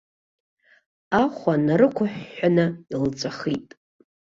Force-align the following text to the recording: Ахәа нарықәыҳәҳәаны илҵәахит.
Ахәа 1.21 1.53
нарықәыҳәҳәаны 1.65 2.65
илҵәахит. 2.93 3.69